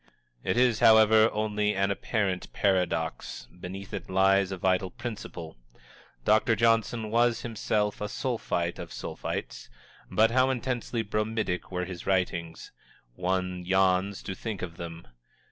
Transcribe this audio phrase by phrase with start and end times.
[0.43, 5.57] It is, however, only an apparent paradox beneath it lies a vital principle.
[6.25, 6.55] Dr.
[6.55, 9.69] Johnson was, himself, a Sulphite of the Sulphites,
[10.09, 12.71] but how intensely bromidic were his writings!
[13.13, 15.07] One yawns to think of them.